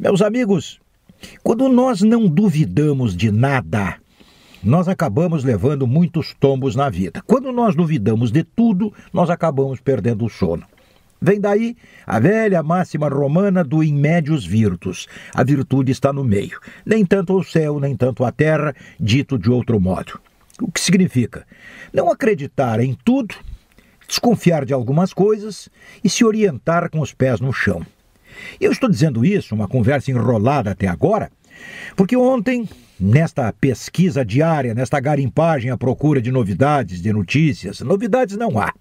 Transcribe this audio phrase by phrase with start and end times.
[0.00, 0.78] Meus amigos,
[1.42, 3.96] quando nós não duvidamos de nada,
[4.62, 7.20] nós acabamos levando muitos tombos na vida.
[7.26, 10.62] Quando nós duvidamos de tudo, nós acabamos perdendo o sono.
[11.20, 11.76] Vem daí
[12.06, 15.08] a velha máxima romana do in medius virtus.
[15.34, 16.60] A virtude está no meio.
[16.86, 20.20] Nem tanto o céu, nem tanto a terra, dito de outro modo.
[20.62, 21.44] O que significa?
[21.92, 23.34] Não acreditar em tudo,
[24.06, 25.68] desconfiar de algumas coisas
[26.04, 27.84] e se orientar com os pés no chão.
[28.60, 31.30] Eu estou dizendo isso, uma conversa enrolada até agora,
[31.96, 38.58] porque ontem, nesta pesquisa diária, nesta garimpagem à procura de novidades, de notícias, novidades não
[38.58, 38.72] há,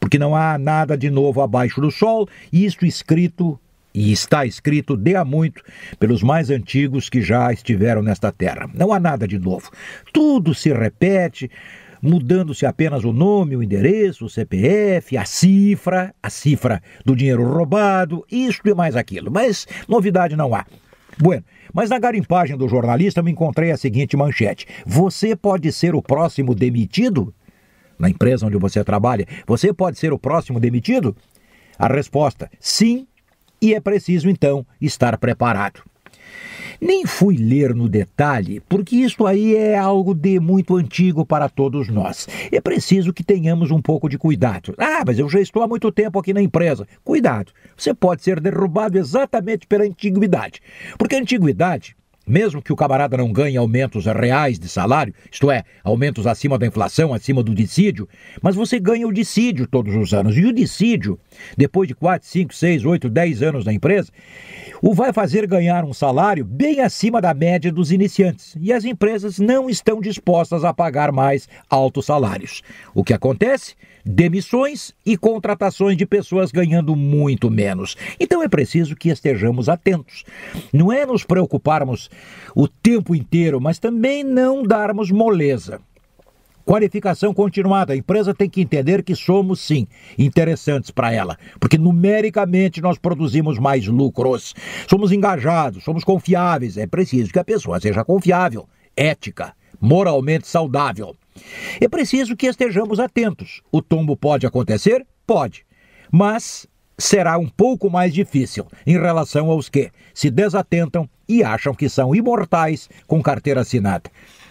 [0.00, 3.58] porque não há nada de novo abaixo do sol, e isto escrito
[3.94, 5.62] e está escrito de há muito
[5.98, 8.68] pelos mais antigos que já estiveram nesta terra.
[8.72, 9.70] Não há nada de novo.
[10.12, 11.50] Tudo se repete,
[12.02, 18.26] mudando-se apenas o nome, o endereço, o CPF, a cifra, a cifra do dinheiro roubado,
[18.30, 19.30] isto e mais aquilo.
[19.30, 20.66] Mas novidade não há.
[21.18, 26.02] Bueno, mas na garimpagem do jornalista me encontrei a seguinte manchete: Você pode ser o
[26.02, 27.32] próximo demitido?
[27.98, 31.16] Na empresa onde você trabalha, você pode ser o próximo demitido?
[31.78, 33.06] A resposta: sim,
[33.60, 35.82] e é preciso então estar preparado.
[36.80, 41.88] Nem fui ler no detalhe, porque isto aí é algo de muito antigo para todos
[41.88, 42.26] nós.
[42.50, 44.74] É preciso que tenhamos um pouco de cuidado.
[44.76, 46.86] Ah, mas eu já estou há muito tempo aqui na empresa.
[47.04, 50.60] Cuidado, você pode ser derrubado exatamente pela antiguidade.
[50.98, 51.94] Porque a antiguidade
[52.32, 56.66] mesmo que o camarada não ganhe aumentos reais de salário, isto é, aumentos acima da
[56.66, 58.08] inflação, acima do dissídio,
[58.40, 60.34] mas você ganha o dissídio todos os anos.
[60.38, 61.20] E o dissídio,
[61.58, 64.10] depois de 4, 5, 6, 8, 10 anos na empresa,
[64.80, 68.56] o vai fazer ganhar um salário bem acima da média dos iniciantes.
[68.58, 72.62] E as empresas não estão dispostas a pagar mais altos salários.
[72.94, 73.74] O que acontece?
[74.04, 77.96] demissões e contratações de pessoas ganhando muito menos.
[78.18, 80.24] Então é preciso que estejamos atentos.
[80.72, 82.10] Não é nos preocuparmos
[82.54, 85.80] o tempo inteiro, mas também não darmos moleza.
[86.64, 87.92] Qualificação continuada.
[87.92, 93.58] A empresa tem que entender que somos, sim, interessantes para ela, porque numericamente nós produzimos
[93.58, 94.54] mais lucros.
[94.88, 96.76] Somos engajados, somos confiáveis.
[96.76, 101.16] É preciso que a pessoa seja confiável, ética, moralmente saudável.
[101.80, 103.62] É preciso que estejamos atentos.
[103.72, 105.04] O tombo pode acontecer?
[105.26, 105.64] Pode.
[106.10, 106.66] Mas
[106.98, 112.14] será um pouco mais difícil em relação aos que se desatentam e acham que são
[112.14, 114.10] imortais com carteira assinada.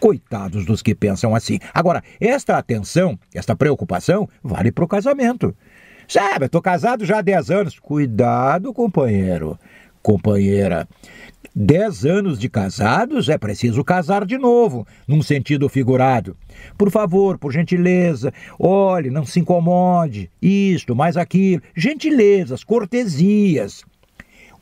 [0.00, 1.58] Coitados dos que pensam assim.
[1.72, 5.54] Agora, esta atenção, esta preocupação, vale para o casamento.
[6.08, 7.78] Sabe, estou casado já há 10 anos.
[7.78, 9.58] Cuidado, companheiro,
[10.02, 10.88] companheira.
[11.54, 16.34] Dez anos de casados é preciso casar de novo, num sentido figurado.
[16.78, 21.60] Por favor, por gentileza, olhe, não se incomode, isto, mais aquilo.
[21.76, 23.84] Gentilezas, cortesias.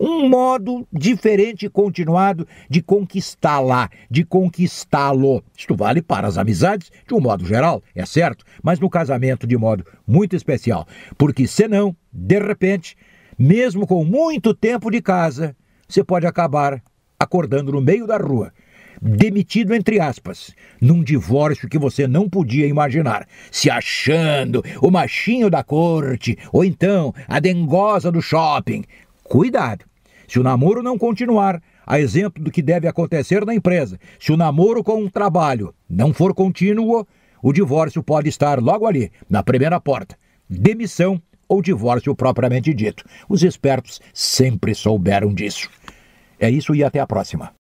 [0.01, 5.45] Um modo diferente e continuado de conquistá-la, de conquistá-lo.
[5.57, 9.57] Isto vale para as amizades de um modo geral, é certo, mas no casamento de
[9.57, 10.89] modo muito especial.
[11.17, 12.97] Porque senão, de repente,
[13.39, 15.55] mesmo com muito tempo de casa,
[15.91, 16.83] você pode acabar
[17.19, 18.53] acordando no meio da rua,
[19.01, 25.63] demitido entre aspas, num divórcio que você não podia imaginar, se achando o machinho da
[25.63, 28.85] corte ou então a dengosa do shopping.
[29.23, 29.85] Cuidado!
[30.29, 34.37] Se o namoro não continuar, a exemplo do que deve acontecer na empresa, se o
[34.37, 37.07] namoro com um trabalho não for contínuo,
[37.43, 40.17] o divórcio pode estar logo ali, na primeira porta.
[40.49, 43.05] Demissão ou divórcio propriamente dito.
[43.29, 45.69] Os espertos sempre souberam disso.
[46.41, 47.60] É isso e até a próxima.